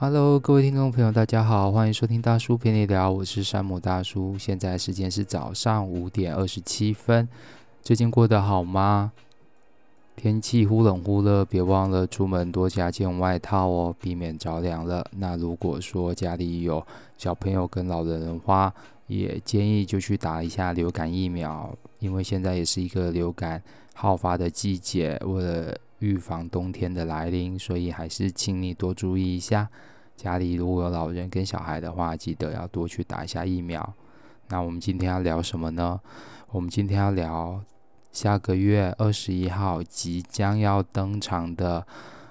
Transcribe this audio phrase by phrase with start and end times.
[0.00, 4.38] Hello，各位听众朋友，大家好，欢迎收听大叔陪你聊，我是山姆大叔。
[4.38, 7.28] 现在时间是早上五点二十七分，
[7.82, 9.10] 最近过得好吗？
[10.14, 15.04] 天气忽冷忽热，别忘了出门多加件外套哦，避免着凉了。
[15.16, 16.86] 那如果说家里有
[17.16, 18.72] 小朋友跟老人的话，
[19.08, 23.60] 也建议就去打一下流感疫苗，因为现在也是一个流感
[23.94, 29.68] 好发的季节，为了预防冬天的来临，所以还是请你多注意一下。
[30.18, 33.94] 家里如果有老人跟小孩的话，记得要多去打一下疫苗。
[34.48, 36.00] 那我们今天要聊什么呢？
[36.50, 37.62] 我们今天要聊
[38.10, 41.86] 下个月二十一号即将要登场的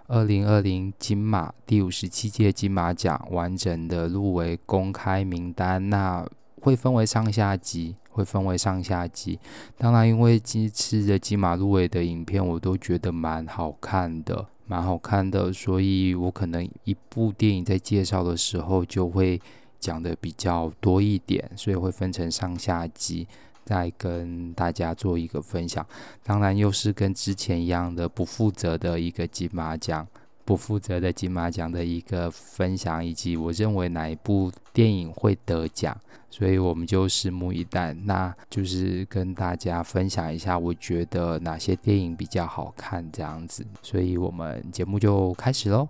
[0.08, 5.90] 二零二零金马第五十七届金马奖完整的入围公开名单。
[5.90, 6.28] 那
[6.68, 7.96] 会分为上下集。
[8.18, 9.38] 会分为上下集，
[9.78, 19.40] 当然，因为这次的金马入围的影片，我都觉得蛮好看的，蛮好看的，所以我可能一部电影在介绍的时候就会
[19.80, 23.28] 讲的比较多一点，所以会分成上下集，
[23.64, 25.86] 再跟大家做一个分享。
[26.24, 30.08] 当然，又是跟之前一样的不负责的一个金马奖。
[30.48, 35.96] 不负责的金马奖的一个分享，以及我认为哪一部电影会得奖，
[36.30, 37.92] 所以我们就拭目以待。
[37.92, 45.90] 那就是跟大家分享一下，我觉得哪些电影比较好看这样子，所以我们节目就开始喽。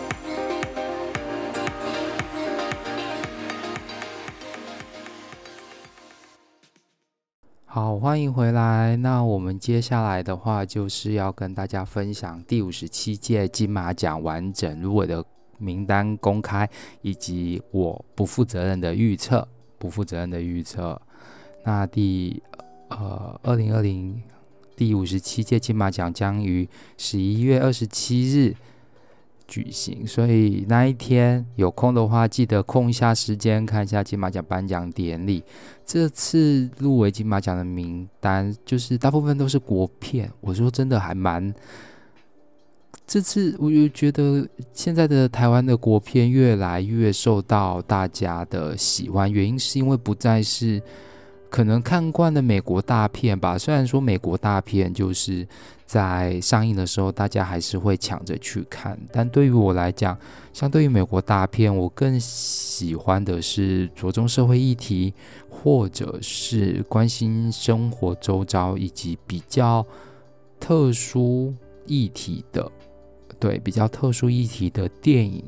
[7.73, 8.97] 好，欢迎回来。
[8.97, 15.23] 那我们接下来的话，就是要跟大家分享第五十七届金马奖完整入围的
[15.57, 16.69] 名单公开，
[17.01, 19.47] 以及我不负责任的预测。
[19.77, 21.01] 不负责任的预测。
[21.63, 22.43] 那第
[22.89, 24.21] 呃二零二零
[24.75, 26.67] 第五十七届金马奖将于
[26.97, 28.53] 十一月二十七日
[29.51, 35.43] 举行，所以那一天有空的话，记得空一下时间看一下金马奖颁奖典礼。
[35.85, 40.31] 这次入围金马奖的名单，就是大部分都是国片。
[40.39, 41.53] 我说真的，还蛮……
[43.05, 50.81] 这次我就觉得现在的台湾的国片越来越受到大家的喜欢，原因是因为不再是。
[51.49, 55.45] 可能看惯了美国大片吧，虽然说美国大片就是
[55.91, 60.17] 在上映的时候，大家还是会抢着去看，但对于我来讲，
[60.53, 65.13] 相对于美国大片，我更喜欢的是着重社会议题，
[65.49, 69.85] 或者是关心生活周遭以及比较
[70.61, 71.53] 特殊
[71.85, 72.71] 议题的，
[73.37, 75.43] 对，比较特殊议题的电影，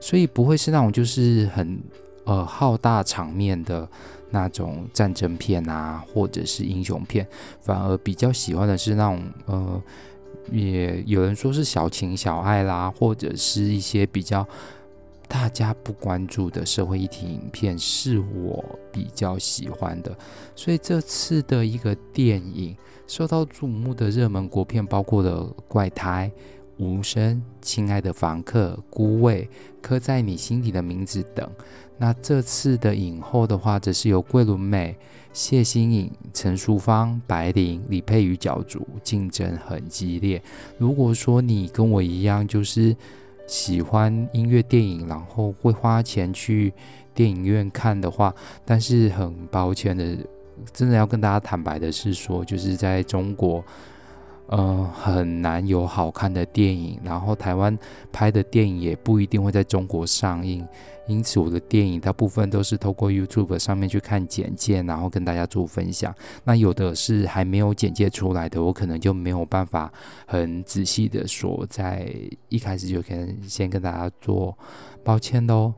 [0.00, 1.80] 所以不会是那种就是很
[2.24, 3.88] 呃浩大场面的。
[4.34, 7.26] 那种战争片啊，或者是英雄片，
[7.62, 9.82] 反而比较喜欢的是那种呃，
[10.50, 14.46] 也有人说是小情小爱啦，或者是一些比较
[15.28, 18.62] 大家不关注的社会议题影片，是我
[18.92, 20.14] 比较喜欢的。
[20.56, 26.30] 所以这次的一个电影受到瞩目的热门国片，包括了《怪胎》、
[26.78, 29.42] 《无声》、《亲爱的房客》、《孤味》、
[29.80, 31.48] 《刻在你心底的名字》等。
[31.96, 34.96] 那这次的影后的话，则是由桂纶镁、
[35.32, 40.42] 谢欣颖、陈淑芳、白灵、李佩瑜角逐，竞争很激烈。
[40.76, 42.96] 如果说你跟我一样，就是
[43.46, 46.72] 喜欢音乐电影，然后会花钱去
[47.14, 48.34] 电影院看的话，
[48.64, 50.18] 但是很抱歉的，
[50.72, 53.64] 真的要跟大家坦白的是说，就是在中国。
[54.46, 57.76] 呃，很难有好看的电影，然后台湾
[58.12, 60.64] 拍的电影也不一定会在中国上映，
[61.08, 66.14] 因此我的电影大部分都是透过 YouTube 上面去看简介，然后跟大家做分享。
[66.44, 69.90] 那有的是还没有简介出来的，我可能就没有办法
[70.26, 72.12] 很仔细的说，在
[72.50, 74.56] 一开始就可能先跟大家做
[75.02, 75.72] 抱歉喽。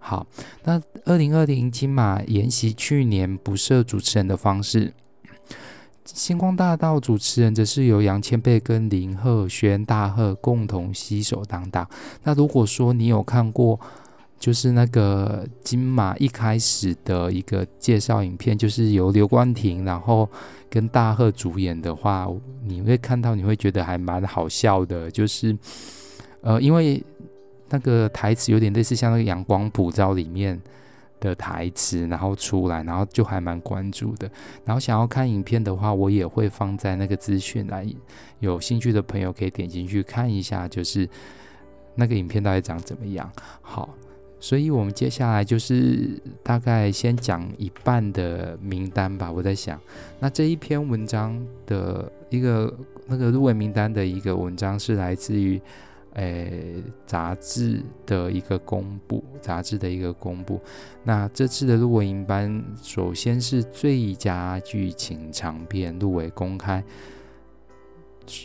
[0.00, 0.26] 好，
[0.64, 4.92] 那二零二零金马沿袭去年不设主持人的方式。
[6.14, 11.86] 星光大道主持人则是由杨千霈跟林鹤轩大鹤共同携手担当。
[12.24, 13.78] 那如果说你有看过，
[14.38, 20.28] 就是那个金马一开始的一个介绍影片，就是由刘冠廷然后
[20.70, 22.26] 跟大鹤主演的话，
[22.64, 25.10] 你会看到，你会觉得还蛮好笑的。
[25.10, 25.56] 就是
[26.40, 27.02] 呃，因为
[27.68, 30.58] 那个台词有点类似像那个阳光普照里面
[31.20, 34.30] 的台词，然后出来，然后就还蛮关注的。
[34.64, 37.88] 然后想要看影片的话，我也会放在那个资讯栏，
[38.40, 41.08] 有兴趣的朋友可以点进去看一下，就是
[41.94, 43.30] 那个影片到底长怎么样。
[43.60, 43.88] 好，
[44.38, 49.30] 所以我们接下来就是大概先讲一半的名单吧。
[49.30, 49.80] 我在想，
[50.20, 52.72] 那这一篇文章的一个
[53.06, 55.60] 那个入围名单的一个文章是来自于。
[56.18, 60.60] 诶，杂志的一个公布，杂志的一个公布。
[61.04, 66.82] 那这次的入围名单，首先是最佳剧情长片入围公开，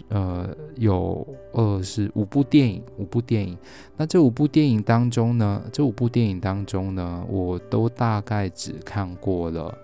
[0.10, 3.58] 呃，有二是五部电影，五部电影。
[3.98, 9.76] 那这五部电影当中呢，这五部电影当中呢，我都大概只看过了。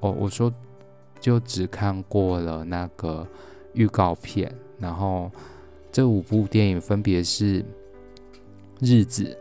[0.00, 0.50] 哦，我说
[1.20, 3.26] 就只看过了那个
[3.74, 5.30] 预告片，然后。
[5.92, 7.62] 这五部电影分别是
[8.80, 9.24] 《日子》、《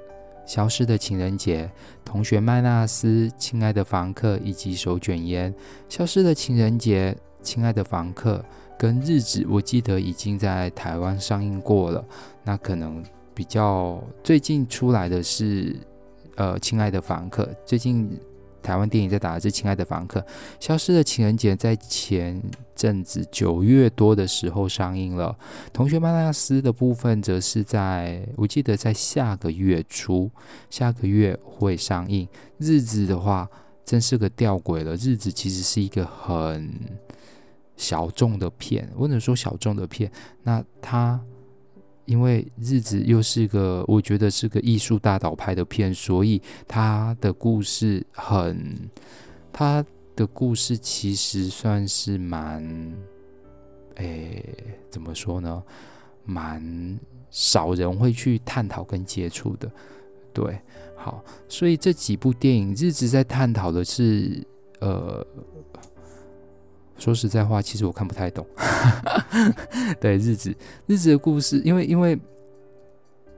[0.46, 1.64] 消失的情人节》、
[2.04, 3.08] 《同学麦纳斯》、
[3.38, 5.54] 《亲爱的房客》以及《手卷烟》。
[5.88, 8.38] 《消失的情人节》、《亲爱的房客》
[8.78, 12.06] 跟《日子》，我记得已经在台湾上映过了。
[12.44, 13.02] 那可能
[13.34, 15.74] 比较最近出来的是，
[16.36, 18.20] 呃，《亲爱的房客》最近。
[18.62, 20.20] 台湾电影在打的是《亲爱的房客》，
[20.60, 22.42] 《消失的情人节》在前
[22.76, 25.36] 阵子九月多的时候上映了，
[25.74, 30.30] 《同学麦纳斯》的部分则是在我记得在下个月初，
[30.70, 32.28] 下个月会上映。
[32.58, 33.50] 日子的话，
[33.84, 34.94] 真是个吊诡了。
[34.96, 36.72] 日子其实是一个很
[37.76, 40.12] 小众的片，或者说小众的片，
[40.44, 41.20] 那它。
[42.12, 48.90] 因为日子又是个，我觉得是个艺术大导拍的片，所以他的故事很，
[49.54, 49.82] 他
[50.14, 52.62] 的故事其实算是蛮，
[53.96, 54.44] 诶，
[54.90, 55.64] 怎么说呢？
[56.26, 57.00] 蛮
[57.30, 59.72] 少人会去探讨跟接触的，
[60.34, 60.60] 对，
[60.98, 64.46] 好，所以这几部电影，日子在探讨的是，
[64.82, 65.26] 呃。
[67.02, 68.46] 说实在话，其实我看不太懂。
[70.00, 70.56] 对，日子，
[70.86, 72.18] 日子的故事，因为因为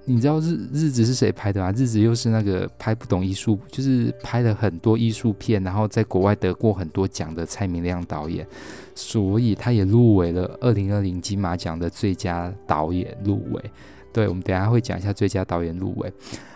[0.03, 1.71] 你知道日日子是谁拍的吗？
[1.71, 8.45] 日子又是那个拍不懂艺术，就是拍了很多艺术片，然后在国外得过很多奖的蔡明亮导演，
[8.95, 13.71] 所以他也入围了二零二零金马奖的最佳导演入围。
[14.11, 16.11] 对，我们等下会讲一下最佳导演入围。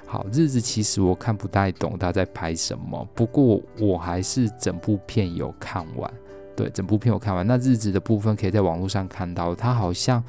[0.06, 6.14] 好，日子其实我看不太懂他在拍什么，不过我还是整部片有看完。
[6.58, 10.24] 对，整部片我看完，那日子的部分可以在网络上看到，它好像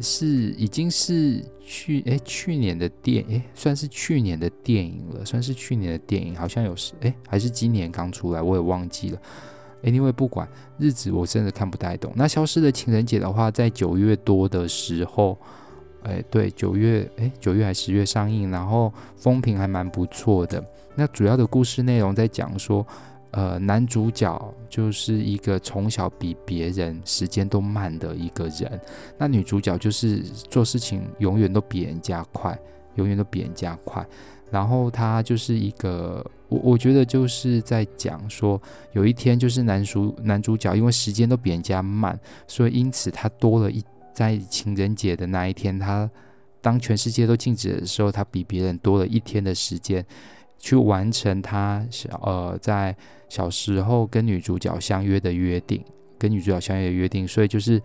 [0.00, 0.26] 是
[0.56, 9.18] 已经是去诶去年的电诶算是去年的电影了，算是去年的电影，好像有时诶还是今年刚出来，我也忘记了。
[9.82, 10.48] Anyway，不管
[10.78, 12.12] 日子我真的看不太懂。
[12.14, 15.36] 那消失的情人节的话，在九月多的时候，
[16.04, 20.64] 诶对，九月诶九月还十月上映，然后风评还蛮不错的。
[20.94, 22.86] 那主要的故事内容在讲说。
[23.32, 28.80] 呃，男主角就是一个从小比别人时间都慢的一个人，
[29.16, 30.18] 那女主角就是
[30.48, 32.58] 做事情永远都比人家快，
[32.96, 34.04] 永远都比人家快。
[34.50, 38.60] 然后他就是一个，我我觉得就是在讲说，
[38.94, 42.18] 有一天就是男主男主角因为时间都比人家慢，
[42.48, 43.80] 所以因此他多了一
[44.12, 46.10] 在情人节的那一天，他
[46.60, 50.04] 当全世界都静止的时候，他比别人多了一天的时间。
[50.60, 52.94] 去完成他小呃在
[53.28, 55.82] 小时候跟女主角相约的约定，
[56.18, 57.82] 跟女主角相约的约定，所以就是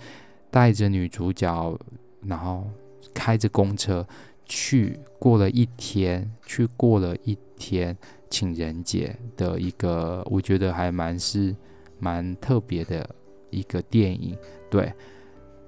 [0.51, 1.75] 带着女主角，
[2.21, 2.69] 然后
[3.13, 4.05] 开着公车
[4.45, 7.97] 去过了一天，去过了一天
[8.29, 11.55] 情人节的一个，我觉得还蛮是
[11.97, 13.09] 蛮特别的
[13.49, 14.37] 一个电影，
[14.69, 14.93] 对。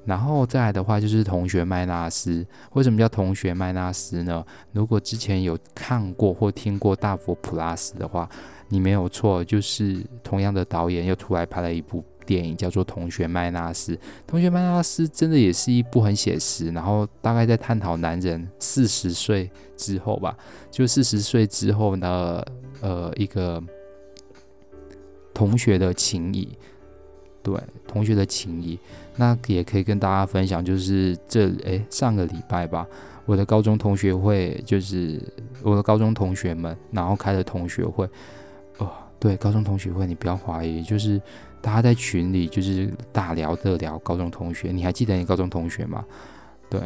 [0.07, 4.43] 然后再来的话就是同学麦纳斯，为什么叫同学麦纳斯呢？
[4.71, 8.29] 如果之前有看过或听过大佛普拉斯的话，
[8.69, 13.95] 你没有错，就是同样的导演又出来拍了一部电影，叫做《同学麦纳斯》。
[14.25, 20.37] 同学麦纳斯真的也是一部很写实，然后大概在探讨男人四十岁之后吧，
[20.71, 22.41] 就四十岁之后呢
[22.79, 23.61] 呃一个
[25.33, 26.57] 同学的情谊。
[27.43, 27.55] 对
[27.87, 28.77] 同学的情谊，
[29.15, 32.85] 那也可以跟大家分享，就是这诶上个礼拜吧，
[33.25, 35.19] 我的高中同学会，就是
[35.63, 38.07] 我的高中同学们，然后开了同学会，
[38.77, 41.19] 哦，对，高中同学会，你不要怀疑，就是
[41.61, 46.05] 大家在群里就是大聊特聊高中同学，你还记得你高中同学吗？
[46.69, 46.79] 对，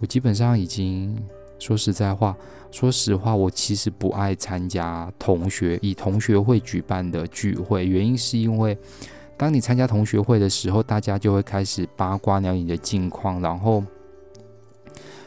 [0.00, 1.18] 我基本上已经
[1.58, 2.36] 说实在话，
[2.70, 8.76] 说实话，我其实不爱参加同学以同学会举办的聚会，原因是因为。
[9.44, 13.84] 当你参加同学会的时候，大家就会开始八卦聊你的近况，然后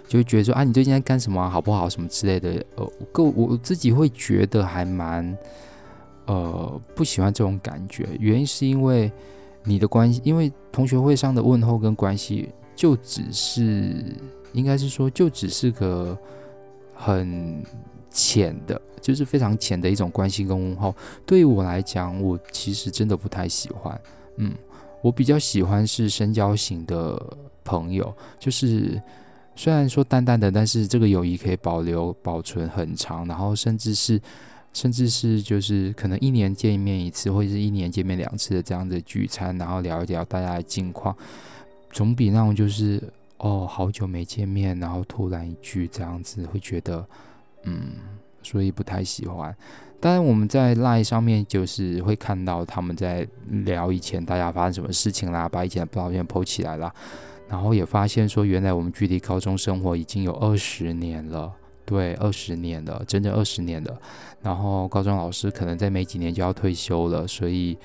[0.07, 1.47] 就会觉得说啊，你最近在干什么？
[1.47, 1.87] 好不好？
[1.87, 2.65] 什么之类的。
[2.77, 5.37] 呃，我我自己会觉得还蛮
[6.25, 8.09] 呃不喜欢这种感觉。
[8.19, 9.11] 原因是因为
[9.63, 14.03] 你的关系，因为同学会上的问候跟关系，就只是
[14.51, 16.17] 应该是说，就只是个
[16.95, 17.63] 很
[18.17, 20.95] 浅的，就是非常浅的一种关系跟问候。
[21.25, 24.01] 对于我来讲，我其实真的不太喜欢。
[24.37, 24.53] 嗯，
[25.01, 28.99] 我比较喜欢是深交型的朋友，就是。
[29.59, 34.21] 虽然说淡淡的，但是这个友谊可以保留、保存很长，然后甚至是，
[34.71, 41.17] 甚至是就是可能一年见面一次，或者是一年见面两次的这样的聚餐，然后聊一聊大家的近况，
[41.89, 43.01] 总比那种就是
[43.37, 47.03] 哦好久没见面，然后突然一句这样子，会觉得
[47.67, 47.91] 嗯，
[48.41, 49.55] 所以不太喜欢。
[49.99, 53.27] 当然我们在 LINE 上面就是会看到他们在
[53.65, 56.93] 聊以前大家发生什么事情啦，把以前的照片 PO 起来啦。
[57.49, 61.51] 然后也发现说，原来我们距离高中生活已经有二十年了，
[61.85, 63.99] 对，二十年了，整整二十年了。
[64.41, 67.77] 然后高中老师可能在没几年就要退休了，所以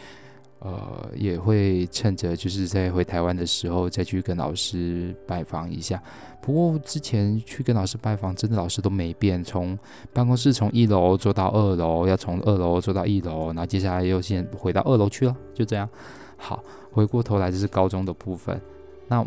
[0.63, 6.03] 呃也会趁着就是在回台湾的时候再去跟老师拜访一下。
[6.41, 9.79] 不过之前去跟老师拜访，真的老师都没变，从
[10.13, 15.89] 办公室从一楼坐到二楼，要从二楼坐到一楼，然后接下来又先回到二楼去了，就这样。
[16.37, 18.61] 好，回过头来就是高中的部分，
[19.09, 19.27] 那。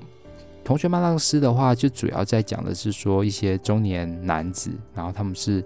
[0.63, 5.63] 同学麦浪斯的话，就主要在讲的是说一些中年男子，然后他们是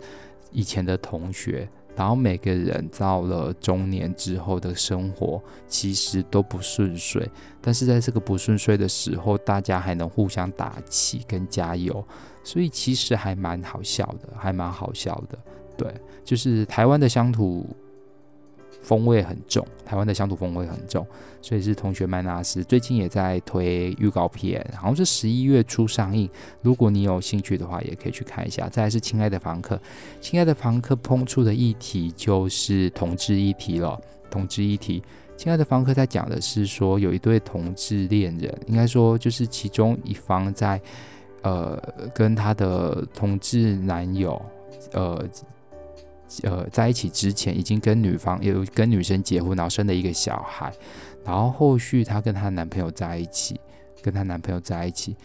[0.52, 1.66] 以前的同学，
[2.00, 7.30] 然后每个人到了中年之后的生活其实都不顺遂，
[7.60, 12.02] 但是在这个不顺遂的时候，大家还能互相打气跟加油，
[12.42, 15.38] 所以其实还蛮好笑的，还蛮好笑的。
[15.76, 17.68] 对，就是台湾的乡土。
[18.90, 21.06] 风味很重，台湾的乡土风味很重，
[21.44, 26.28] 所以是同学麦纳斯最近也在推预告片，好像是十一月初上映。
[26.64, 28.68] 如果你有兴趣的话，也可以去看一下。
[28.68, 29.80] 再来是亲爱的房客，
[30.20, 33.96] 亲爱的房客碰触的议题就是同志议题了。
[34.32, 35.04] 同志议题，
[35.38, 40.82] 亲爱的房客在讲的是说有一对同志恋人，应该说就是其中一方在
[41.44, 41.80] 呃
[42.12, 44.42] 跟他的同志男友
[44.94, 45.24] 呃。
[46.44, 50.72] 呃，在一起之前已经跟女方有跟女生结婚，然后生了一个小孩，
[51.26, 53.60] 然后后续她跟她男朋友在一起，
[54.02, 55.16] 跟她男朋友在一起，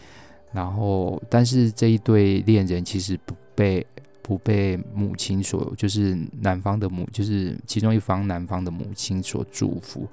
[0.51, 3.85] 然后但是这一对恋人其实不被
[4.21, 10.07] 不被母亲所，就是男方的母，就是其中一方男方的母亲所祝福，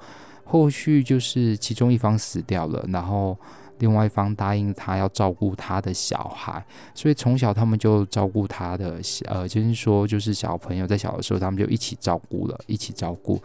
[0.45, 3.37] 后续就是其中一方死掉了，然后。
[3.83, 13.43] 另外一方答应他要照顾他的小孩，所以从小他们就照顾他的，呃，就是说，就是小朋友在小的时候，他们就一起照顾了，一起照顾。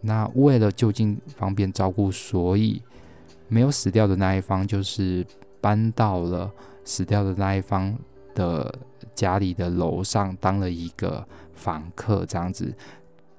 [0.00, 2.82] 那为了就近方便照顾，所以
[3.48, 5.22] 没有死掉的那一方，就是
[5.60, 6.50] 搬到了
[6.82, 7.94] 死掉的那一方
[8.34, 8.74] 的
[9.14, 11.22] 家里的楼上，当了一个
[11.54, 12.74] 房客，这样子。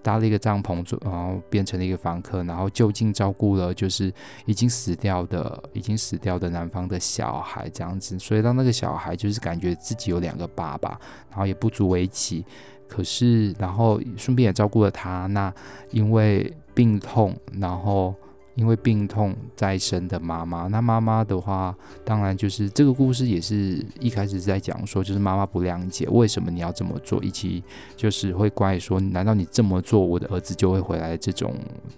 [0.07, 4.13] 搭了一个帐篷，然后变成了一个房客，然后就近照顾了就是
[4.45, 10.97] 已经死掉的、已经死掉的男方的小孩这样子，所以让那个小孩就是感觉自己有两个爸爸，
[11.29, 12.45] 然后也不足为奇。
[12.87, 15.25] 可是，然后顺便也照顾了他。
[15.25, 15.53] 那
[15.91, 18.15] 因为病痛，然后。
[18.57, 21.73] 因为病痛在身的妈妈，那妈妈的话，
[22.03, 27.63] 当然就是这个故事也是一开始在讲说，就是妈妈不谅解为什么你要这么做，以及
[27.95, 31.53] 就是会怪说，难道你这么做，我的儿子就会回来这种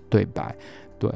[0.09, 0.53] 对白？
[0.99, 1.09] 对，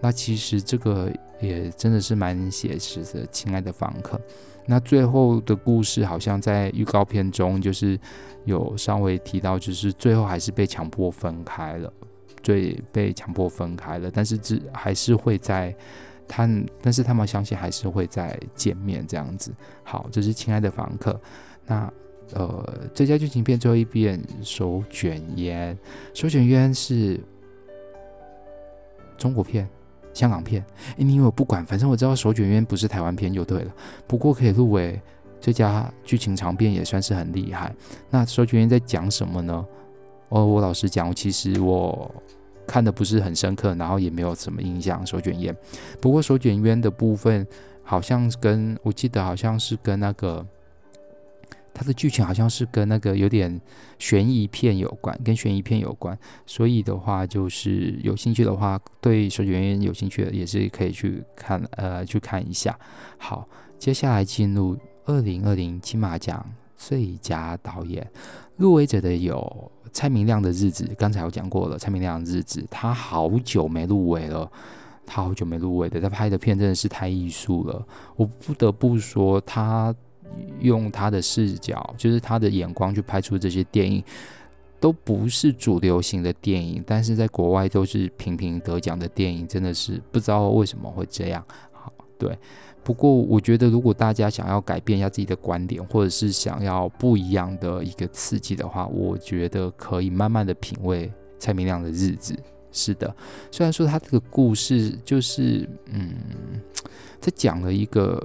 [0.00, 1.12] 那其实这个
[1.42, 4.18] 也真的是蛮写实的，亲爱的房客。
[4.64, 8.00] 那最后的故事好像在预告片中就是
[8.46, 11.92] 有稍微提到，就是最后还是被强迫分开了。
[12.46, 15.74] 所以，被强迫分开了，但是只还是会在
[16.28, 16.48] 他，
[16.80, 19.52] 但是他们相信还是会再见面这样子。
[19.82, 21.20] 好，这是亲爱的房客。
[21.66, 21.92] 那
[22.34, 25.76] 呃，最佳剧情片最后一遍，手卷烟。
[26.14, 27.20] 手卷烟是
[29.18, 29.68] 中国片、
[30.14, 30.64] 香港片。
[30.98, 33.74] 诶，你以为我不管，反正我知道手卷烟不是台湾片就对了。
[34.06, 35.02] 不过可以入围
[35.40, 37.74] 最佳剧情长片也算是很厉害。
[38.08, 39.66] 那手卷烟在讲什么呢？
[40.28, 42.14] 哦，我老实讲，其实我。
[42.68, 45.06] 看的不是很深刻，然后也没有什么印象。
[45.06, 45.56] 手卷烟，
[46.00, 47.46] 不过手卷烟的部分
[47.84, 50.44] 好像跟我记得好像是跟那个
[51.72, 53.60] 它的剧情好像是跟那个有点
[54.00, 56.18] 悬疑片有关，跟悬疑片有关。
[56.44, 62.76] 所以的话，就是有兴趣的话，对手卷烟有兴趣的也是可以去看，呃，去看一下。
[63.16, 66.44] 好，接下来进入二零二零金马奖
[66.76, 68.04] 最佳导演
[68.56, 69.70] 入围者的有。
[69.92, 71.78] 蔡明亮的日子，刚才我讲过了。
[71.78, 74.50] 蔡明亮的日子，他好久没入围了，
[75.06, 75.98] 他好久没入围的。
[75.98, 79.94] 他拍的片真的是太艺术了，我不得不说，他
[80.60, 84.04] 用他的视角，就是他的眼光去拍出这些电影，
[84.78, 91.42] 都不是主流型的电影，但是在国外都是频频得奖的电影，真的是不知道为什么会这样。
[92.18, 92.36] 对。
[92.82, 102.38] 不过我觉得，如果大家想要改变一下自己的观点，或者是想要不一样的一个刺激的话，我觉得可以慢慢的品味蔡明亮的日子。
[102.70, 103.12] 是的，
[103.50, 106.14] 虽然说他这个故事就是，嗯，
[107.18, 108.24] 在讲了一个，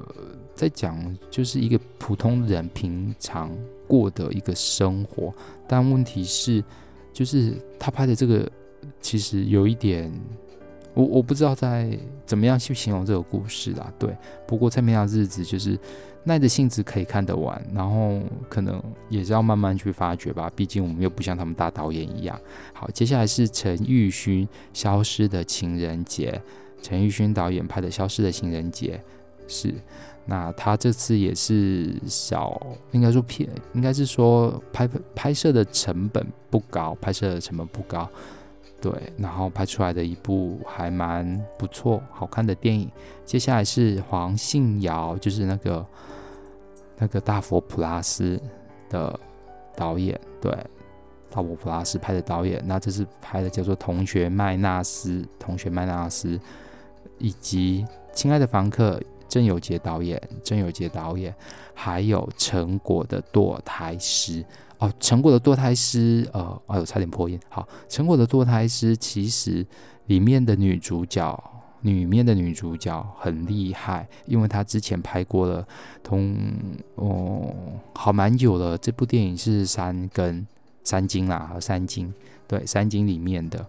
[0.53, 3.49] 在讲就是一个普通人平常
[3.87, 5.33] 过的一个生活，
[5.67, 6.63] 但问题是，
[7.11, 8.47] 就是他拍的这个
[8.99, 10.13] 其实有一点。
[10.93, 14.15] 我我不知道在怎么样去形容这个故事啦，对。
[14.47, 15.79] 不过蔡明亮日子就是
[16.23, 20.51] 耐着性子可以看得完，然后可能也是要慢慢去发掘吧。
[20.55, 22.39] 毕竟我们又不像他们大导演一样。
[22.73, 26.31] 好，接下来是陈玉勋《消失的情人节》，
[26.85, 29.01] 陈玉勋导演拍的《消失的情人节》
[29.51, 29.73] 是。
[30.23, 38.07] 那他这次也是小，应该说片，应该是说拍拍摄的成本不高，拍摄的成本不高。
[38.81, 42.89] 对，然后拍出来的一部还蛮不错、好看的电影。
[43.23, 45.85] 接下来是黄信尧，就是那个
[46.97, 48.41] 那个大佛普拉斯
[48.89, 49.17] 的
[49.75, 50.51] 导演，对，
[51.29, 52.59] 大佛普拉斯拍的导演。
[52.65, 56.37] 那这是拍的叫做《同学麦纳斯》，《同学麦纳斯》，
[57.19, 58.97] 以及《亲爱的房客》，
[59.27, 61.33] 郑有杰导演，郑有杰导演，
[61.75, 64.43] 还有成果的堕胎师。
[64.81, 67.39] 哦，成果的堕胎师，呃，哎呦，差点破音。
[67.49, 69.63] 好，成果的堕胎师其实
[70.07, 71.39] 里面的女主角，
[71.81, 75.67] 里面的女主角很厉害，因为她之前拍过了
[76.01, 76.35] 同，
[76.95, 77.53] 哦，
[77.93, 78.75] 好蛮久了。
[78.75, 80.43] 这部电影是三更
[80.83, 82.11] 三金啦，三金，
[82.47, 83.63] 对，三金里面的，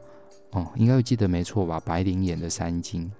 [0.53, 1.79] 哦，应该会记得没错吧？
[1.85, 3.13] 白灵演的三金，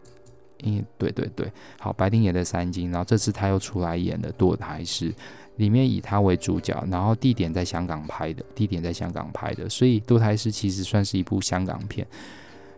[0.63, 5.13] 嗯，对对对，好，白丁演的三金，然后这次他又出来演的堕胎师。
[5.57, 12.07] 里面以他为主角，然后地点在香港拍的，地点在香港拍的，所以《堕胎师》其实算是一部香港片。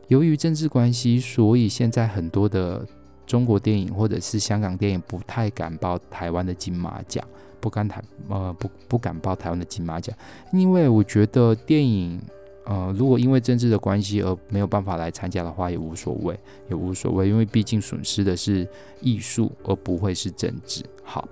[0.08, 2.84] 由于政治关系，所以现在很多的
[3.26, 7.24] 中国电影或者是香港电影不太敢报台湾的金马奖，
[7.60, 10.14] 不敢台呃不不敢报台湾的金马奖，
[10.52, 12.20] 因为我觉得电影
[12.64, 18.66] 呃如果因为政治的关系而没有办法来参加的话，也无所谓，也无所谓，因为毕竟损失的是
[19.00, 20.84] 艺术，而不会是政治。
[21.02, 21.28] 好。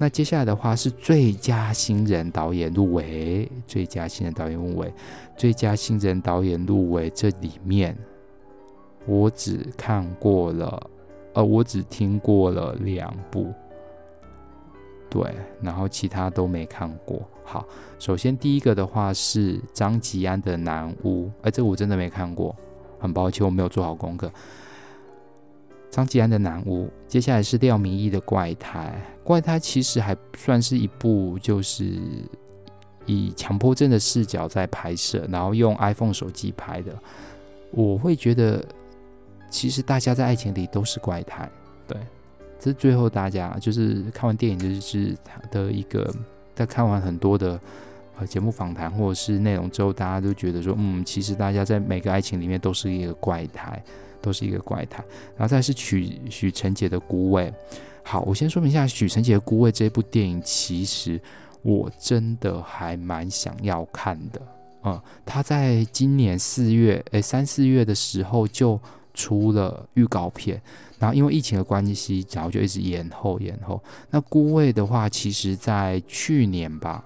[0.00, 4.94] 那接下来的话是最佳新人导演入围，最佳新人导演入围，
[5.36, 7.10] 最佳新人导演入围。
[7.10, 7.98] 这里面
[9.06, 10.90] 我只看过了，
[11.32, 13.52] 呃，我只听过了两部，
[15.10, 17.20] 对，然后其他都没看过。
[17.48, 17.66] 好，
[17.98, 22.54] 首先第一个的话是张吉安的《南屋》，哎，这个我真的没看过，
[23.00, 24.30] 很抱歉，我没有做好功课。
[25.90, 28.94] 张吉安的《南屋》，接下来是廖明义的《怪胎》。
[29.24, 31.98] 《怪胎》其实还算是一部，就是
[33.06, 36.92] 以强迫症的视角在拍摄，然后用 iPhone 手机拍的。
[37.70, 38.62] 我会觉得，
[39.48, 41.50] 其实大家在爱情里都是怪胎。
[41.86, 41.96] 对，
[42.58, 46.14] 这是最后大家就是看完电影，就是他的一个，
[46.58, 47.60] 在看完很多的
[48.18, 53.80] 呃节目访谈或者是内容之后，大家都觉得说，嗯，其实大家在每个爱情里面都是一个怪胎。
[54.20, 55.02] 都是一个怪胎，
[55.36, 57.44] 然后再是许许承杰的《孤味》。
[58.02, 61.20] 好，我先说明一下许承杰的《孤味》这部电影，其实
[61.62, 64.42] 我真的还蛮想要看的。
[64.82, 68.78] 嗯，他在今年四月，诶，三四月的时候就
[69.18, 70.62] 出了预告片，
[71.00, 73.82] 然后因为疫情的关系，然后就一直延后延后。
[74.10, 77.04] 那《孤味》的话，其实在去年吧，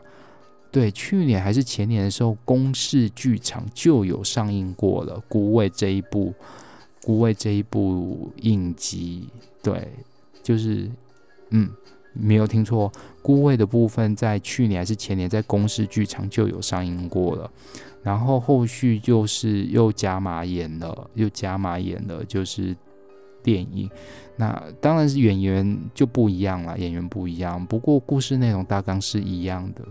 [0.70, 6.34] 对，去年还是前年的时候，公视剧场就有上映过了《孤味》这一部。
[7.04, 9.28] 孤味这一部影集，
[9.60, 9.88] 对，
[10.40, 10.88] 就是，
[11.50, 11.68] 嗯，
[12.12, 17.50] 没有听错，孤味的部分在去年还是前年在公视剧场就有上映过了，
[18.02, 22.76] 然后后续就是又加码演了，又加码演了，就是
[23.42, 23.88] 电影，
[24.36, 29.82] 那当然是演员就不一样了，演员不一样，不过故事内容大纲是一样的。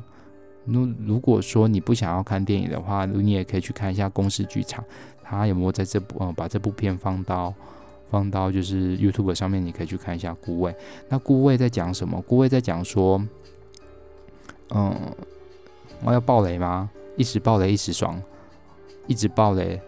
[0.65, 4.83] 如如果说你不想要看电影的话，你也可以去看一下公视剧场。
[5.23, 7.53] 他有没有在这部呃把这部片放到
[8.09, 9.65] 放到就是 YouTube 上面？
[9.65, 10.71] 你可以去看一下《孤味》。
[11.07, 12.19] 那《孤味》在讲什么？
[12.21, 13.25] 《孤味》在讲说，
[14.75, 14.93] 嗯，
[16.03, 16.89] 我要爆雷吗？
[17.17, 18.21] 一时爆雷一时爽，
[19.07, 19.79] 一直爆雷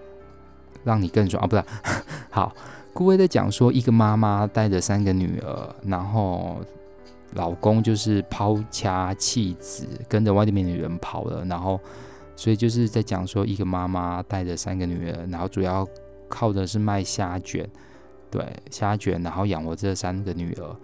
[0.83, 1.47] 让你更爽啊！
[1.47, 1.63] 不是，
[2.29, 2.53] 好，
[2.93, 6.57] 《顾威》在讲说一个妈妈带着三个女儿，然后
[7.33, 11.79] 老公就是抛家弃子，跟着外面的女人跑了，然后。
[12.35, 15.87] 所以就是在讲说，一个妈妈带着三个女儿，然后主要
[16.27, 17.69] 靠的是卖虾卷，
[18.31, 20.75] 对，虾卷，然后养活这三个女儿。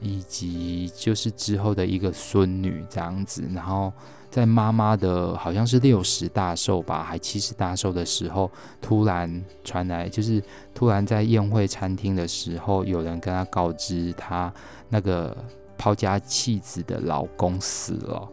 [0.00, 3.90] 以及就是之后的一个孙女这样子，然后
[4.36, 8.50] 在妈妈的好像是六十大寿吧，还七十大寿的时候，
[8.82, 10.42] 突然传来，就是
[10.74, 14.52] 突然在宴会餐厅的时候，有人跟她告知她
[14.90, 15.34] 那个
[15.78, 18.28] 抛家弃子的老公死了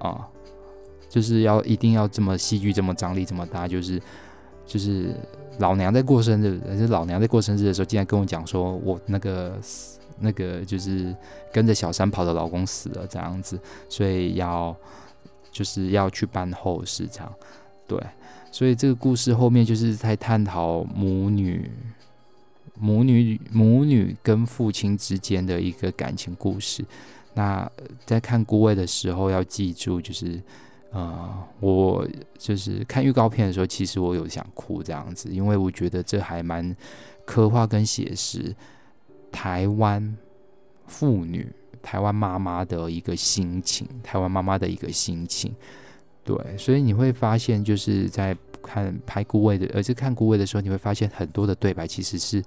[0.00, 0.26] 啊，
[1.08, 4.02] 就是要一定要这么戏剧这么张力这么大，就是
[4.66, 5.14] 就是
[5.60, 9.56] 老娘在过生日，是老娘在过生日的时候，竟然跟我讲说我那个。
[10.20, 11.14] 那个就是
[11.52, 13.56] 跟着小三跑的老公死了这样子，
[13.88, 14.76] 所以要
[15.50, 17.32] 就是要去办后事这样，
[17.86, 18.00] 对，
[18.50, 21.70] 所以这个故事后面就是在探讨母女、
[22.78, 26.84] 母女、母女跟父亲之间的一个感情故事。
[27.34, 27.70] 那
[28.04, 30.42] 在看孤味的时候要记住，就是
[30.90, 32.06] 呃，我
[32.36, 36.76] 就是看预告片的时候，其实我有想哭这样子，因为我觉得这还蛮
[37.24, 38.54] 刻画跟写实。
[39.30, 40.16] 台湾
[40.86, 41.46] 妇女、
[41.82, 45.54] 台湾妈妈的一个心情，台湾妈妈的一个心情，
[46.24, 52.42] 对，所以你会发现，就是在看拍顾位的，而是看顾位的时候，你会发现很多的对白其实是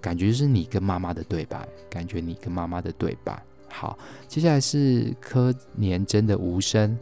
[0.00, 3.42] 感觉是你跟妈妈的对白，感觉你跟妈妈的对白。
[3.68, 6.96] 好，接下来是柯年真的无声，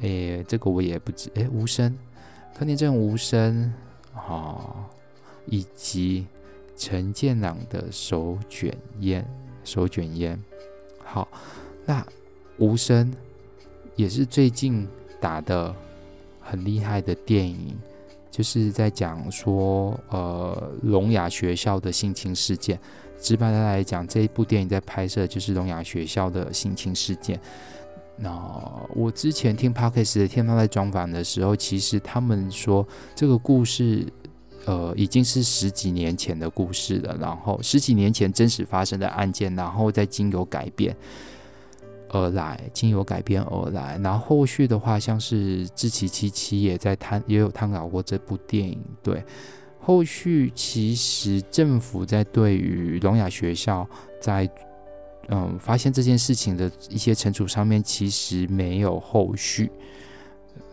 [0.00, 1.96] 诶，这个我也不知，诶，无声，
[2.56, 3.72] 柯年真无声，
[4.12, 4.88] 好，
[5.46, 6.26] 以及。
[6.78, 9.26] 陈建朗的手卷烟，
[9.64, 10.38] 手卷烟，
[11.08, 11.26] 好，
[11.86, 12.04] 那
[12.58, 13.10] 无声
[13.94, 14.86] 也是最近
[15.20, 15.74] 打的
[16.40, 17.74] 很厉害的电影，
[18.30, 22.78] 就是在讲说，呃，聋哑学校的性侵事件。
[23.18, 27.40] 直白的来讲，这一部电影在拍摄就是聋哑学校的性侵事件。
[28.16, 28.30] 那
[28.94, 34.04] 我之前听 Podcast 的天猫在专访的时候，其实他们说这个故事。
[34.66, 37.16] 呃，已经是十几年前的故事了。
[37.18, 40.94] 然后十几年前真实发生的案件，然后再经由改编
[42.08, 43.98] 而来，经由改编而来。
[44.02, 48.80] 然后后续的话，像是志祺七七也在探，也有探讨过这部电影。
[49.02, 49.24] 对，
[49.80, 53.88] 后续其实政府在对于聋哑学校
[54.20, 54.48] 在
[55.28, 59.70] 嗯发现这件事情的一些惩处上面，其实没有后续，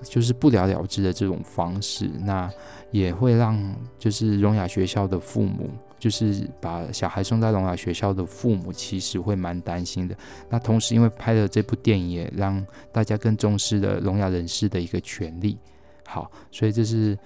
[0.03, 2.09] 就是不了了之的这种方式。
[2.21, 2.49] 那。
[2.93, 3.59] 也会让
[3.97, 5.67] 就是聋哑学校的父母，
[5.97, 10.15] 就是把小孩送在聋哑学校的父母，其实会蛮担心的。
[10.47, 15.57] 那同时，因为拍了这部电影，也让大家更重视了聋哑人士的一个权利。
[16.05, 17.17] 好，所以这是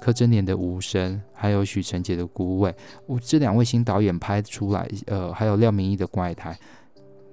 [0.00, 2.74] 柯贞年的《无声》，还有许承杰的《孤味》。
[3.22, 6.50] 这两位新导演拍出来，呃，还有廖明义的《怪胎》，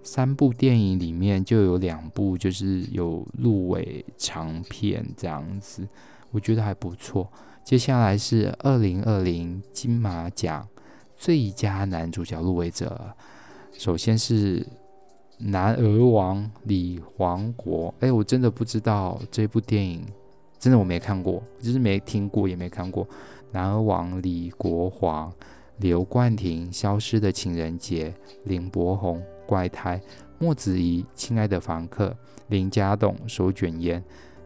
[0.04, 5.88] 三部电影里面就有两部就是有入围长片这样子，
[6.32, 7.28] 我觉得还不错。
[7.64, 10.68] 接下来是二零二零金马奖
[11.16, 13.16] 最佳男主角入围者，
[13.74, 14.60] 首先是
[15.38, 17.94] 《男儿王》李黄国。
[18.00, 20.04] 哎，我真的不知道这部电影，
[20.58, 23.06] 真的我没看过，就是没听过也没看过。
[23.52, 25.32] 《男儿王》李国华、
[25.78, 28.10] 刘冠廷，《消失的情人节》
[28.46, 29.20] 林柏宏，
[29.52, 29.98] 《怪胎》
[30.40, 32.08] 莫子仪，《亲爱的房客》
[32.48, 34.00] 林家栋，《手卷烟》。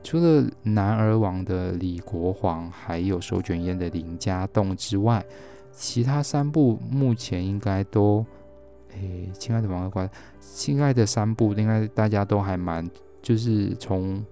[0.03, 5.23] 除了男儿王的李国煌，还有手卷烟的林家栋之外，
[5.71, 8.25] 其他三部目前应该都，
[8.93, 12.89] 诶，亲爱的王冠，亲爱的三部应该大家都还蛮，
[13.21, 14.25] 就是从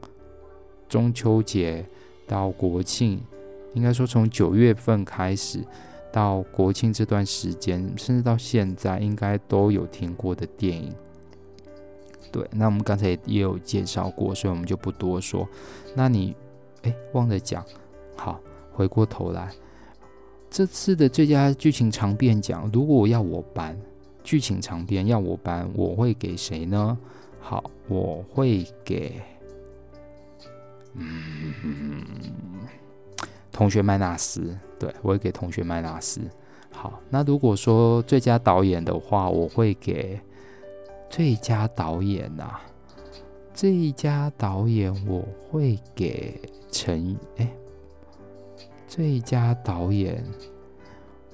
[0.90, 1.86] 中秋节
[2.26, 3.22] 到国庆，
[3.76, 5.64] 应该说从九月份开始
[6.14, 10.94] 到国庆这段时间，甚至到现在，应该都有听过的电影。
[12.32, 15.48] 对，那我们刚才也有介绍过，所以我们就不多说。
[15.96, 16.36] 那你，
[16.84, 17.66] 哎，忘了讲，
[18.16, 18.40] 好，
[18.72, 19.52] 回过头来，
[20.50, 23.76] 这次的最佳剧情长片奖，如果要我颁
[24.24, 26.98] 剧情长片，要我颁，我会给谁呢？
[27.40, 29.20] 好，我会给，
[30.94, 32.04] 嗯，
[33.54, 34.54] 同学麦纳斯。
[34.78, 36.20] 对，我会给同学麦纳斯。
[36.72, 40.20] 好，那如果说最佳导演的话，我会给。
[41.10, 42.62] 最佳导演呐、啊，
[43.54, 47.48] 最佳导演我会给陈哎，
[48.88, 50.26] 最佳导演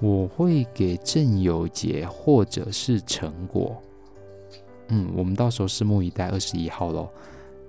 [0.01, 3.81] 我会给郑有杰或者是陈果，
[4.89, 7.07] 嗯，我们到时候拭目以待，二十一号喽。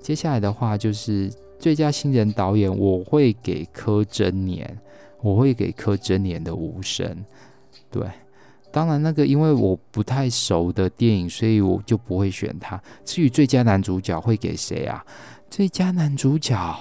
[0.00, 4.78] 接下来的话就是最佳新人导演，我会给柯真年，
[5.20, 7.24] 我会给柯真年的无声，
[7.90, 8.02] 对。
[8.72, 12.80] 当然，那个因为我不太熟的电影，所以我就不会选他。
[13.04, 15.04] 至于最佳男主角会给谁啊？
[15.50, 16.78] 最佳男主角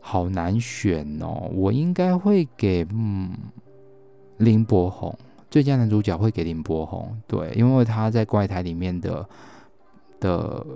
[0.00, 3.30] 好难选哦，我应该会给嗯
[4.38, 5.14] 林柏宏。
[5.50, 9.28] 最佳男主角会给林柏宏，对，因为他在怪胎里面的
[10.18, 10.66] 的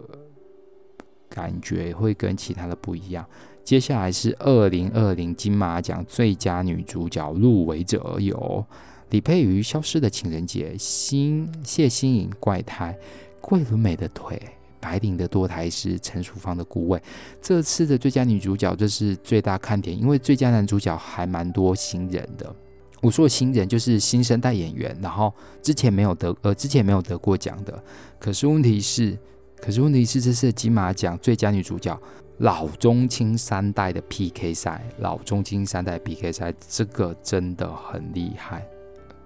[1.28, 3.24] 感觉会跟其他的不一样。
[3.64, 8.64] 接下来是二零二零金马奖最佳女主角入围者有
[9.10, 12.98] 李佩瑜《消失的情人节》、新谢欣颖《怪胎》、
[13.40, 14.40] 桂纶镁的腿、
[14.80, 17.02] 白灵的堕胎师、陈淑芳的孤味。
[17.42, 22.54] 这次的最佳女主角这是最大看点，因为最佳男主角还蛮多新人的。
[23.00, 27.82] 我说的新人就是新生代演员，然后之前没有得呃之前没有得过奖的。
[28.18, 29.16] 可是问题是，
[29.60, 31.98] 可是问题是这次的金马奖最佳女主角
[32.38, 38.66] 老中青三代的 PK 赛，老中青三代 PK 赛，这个真的很厉害。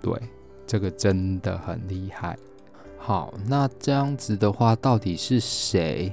[0.00, 0.12] 对，
[0.66, 2.36] 这个真的很厉害。
[2.98, 6.12] 好，那这样子的话，到底是谁？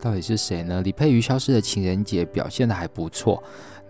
[0.00, 0.82] 到底是谁呢？
[0.82, 3.42] 李佩瑜消失的情人节表现得还不错。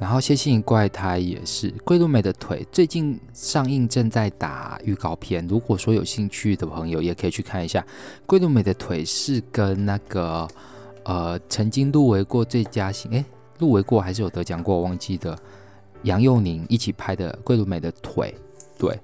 [0.02, 5.46] 然后谢欣颖怪胎也是，桂纶镁的腿最近上映，正在打预告片。
[5.46, 7.86] 如果说有兴趣的朋友，也可以去看一下。
[8.26, 10.48] 桂纶镁的腿是跟那个
[11.04, 13.24] 呃曾经入围过最佳新，诶，
[13.60, 15.38] 入围过还是有得奖过，我忘记的
[16.02, 18.34] 杨佑宁一起拍的桂纶镁的腿。
[18.76, 18.98] 对，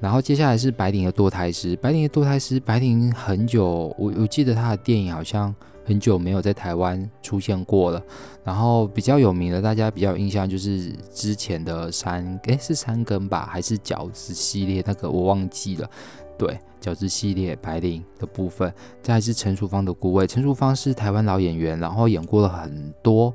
[0.00, 5.54] 然后接下来是白灵的堕胎师，白灵的堕胎师，白灵很久，我我记得他的电影好像。
[5.84, 8.02] 很久没有在台湾出现过了，
[8.44, 15.90] 然后比较有名的，大家比较有印象就是之前的三，诶，是三更吧，还是饺子系列那个我忘记了。
[16.38, 20.26] 对，饺子系列白领的部分，再是陈淑芳的孤味。
[20.26, 23.32] 陈淑芳是台湾老演员，然后演过了很多，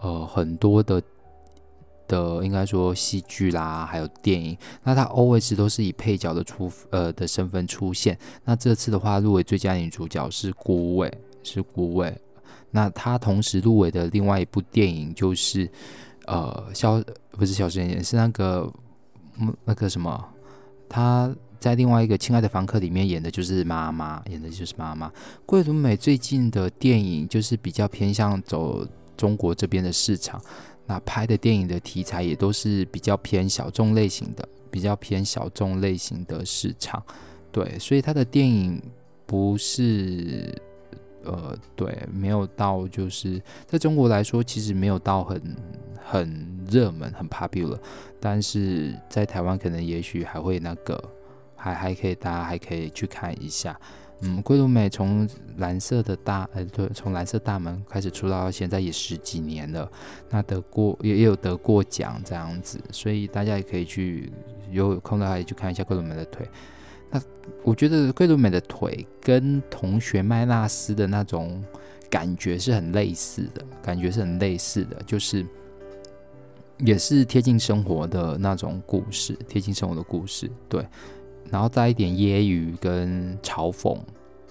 [0.00, 1.00] 呃，很多的
[2.06, 4.56] 的应该说戏剧啦，还有电影。
[4.82, 8.18] 那她 always 都是以配角的出呃的身份出现。
[8.44, 11.10] 那这次的话，入围最佳女主角是孤味。
[11.44, 12.12] 是孤味，
[12.70, 15.70] 那他同时入围的另外一部电影就是，
[16.26, 18.72] 呃，肖不是消失人是那个，
[19.64, 20.28] 那个什么，
[20.88, 25.12] 他在另外一个《亲爱的房客》里面演的就是妈妈，演的就是妈妈。
[25.46, 30.42] 桂纶镁最近的电影就是比较偏向走中国这边的市场，
[30.86, 37.02] 那拍的电影的题材也都是比较偏小众类型的，比较偏小众类型的市场，
[37.52, 38.82] 对，所以他的电影
[39.26, 40.60] 不是。
[41.24, 45.56] 呃，对，没有到，就是在中国来说，其实没有到很
[46.02, 47.78] 很热门、很 popular，
[48.20, 51.02] 但是在台湾可能也许还会那个，
[51.56, 53.78] 还还可以，大家还可以去看一下。
[54.20, 59.90] 嗯，桂纶镁从蓝色的大，呃，对，从蓝色大门开始出道到现在也十几年了，
[60.30, 64.32] 那得过也也有得过奖这样子，所以大家也可以去
[64.70, 66.48] 有空的话也去看一下桂纶镁的腿。
[67.14, 67.22] 那
[67.62, 71.62] 我觉得桂纶镁的腿跟同学麦纳斯的那种
[72.10, 75.46] 感觉是很类似的，感觉是很类似的，就是
[76.78, 80.84] 也是贴近生活的那种故事，贴近生活的故事，对，
[81.52, 83.96] 然后带一点揶揄跟嘲讽，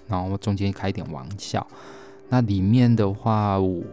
[0.08, 1.68] 然后中间开一点玩笑。
[2.30, 3.84] 那里面的话，我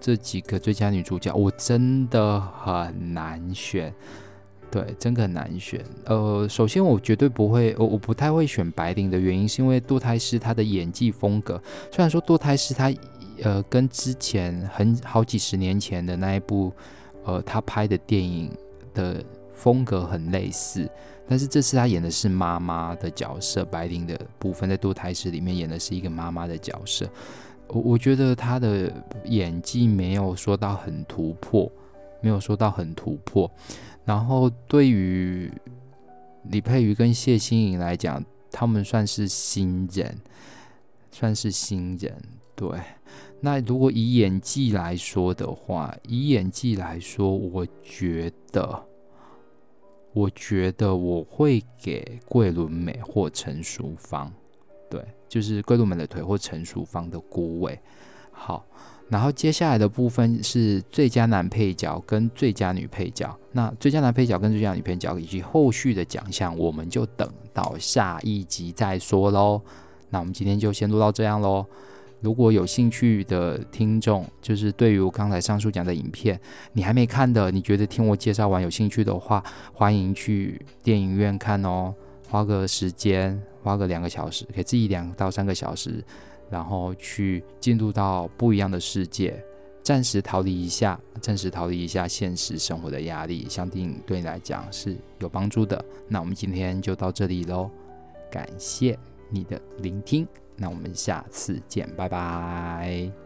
[0.00, 3.92] 这几个最佳女主角，我真的很难选。
[4.72, 5.84] 对，真的很难选。
[6.06, 12.90] 呃，首先我绝对不会，我我不太会选白灵的原因，是因为堕胎师他的演技风格，虽然说堕胎师他
[13.42, 16.72] 呃跟之前很好几十年前的那一部
[17.24, 18.50] 呃他拍的电影
[18.94, 20.88] 的风格很类似，
[21.28, 27.06] 但是这次他演的是妈妈的角色，白灵的部分在堕胎师里面演的是一个妈妈的角色，
[27.68, 28.90] 我我觉得他的
[29.26, 31.70] 演技没有说到很突破，
[32.22, 33.50] 没有说到很突破。
[34.04, 35.50] 然后对于
[36.44, 40.18] 李佩瑜跟谢欣颖来讲，他们算是新人，
[41.10, 42.20] 算是新人。
[42.56, 42.78] 对，
[43.40, 48.84] 那如果以演技来说的话，以演技来说，我觉得，
[50.12, 54.32] 我觉得我会给桂纶镁或陈淑芳。
[54.90, 57.78] 对，就是桂纶镁的腿或陈淑芳的孤位。
[58.32, 58.66] 好。
[59.12, 63.38] 然后接下来的部分是最佳男配角跟最佳女配角。
[63.52, 69.60] 那最佳男配角跟最佳女配角以及后续的奖项，我们就等到下一集再说喽。
[70.08, 71.66] 那我们今天就先录到这样喽。
[72.22, 76.40] 如果有兴趣的听众，就是对于我刚才上述讲的影片，
[76.72, 79.44] 你还没看的，你觉得听我介绍完有兴趣的话，
[79.74, 81.94] 欢迎去电影院看哦。
[82.30, 86.02] 花个时间，花个两个小时，给自己两到三个小时。
[86.52, 89.42] 然后去进入到不一样的世界，
[89.82, 95.82] 暂时逃离一下，暂时逃离一下现实生活的压力，相信对你来讲是有帮助的。
[96.08, 97.70] 那我们今天就到这里喽，
[98.30, 98.98] 感谢
[99.30, 103.21] 你的聆听，那我们下次见，拜拜。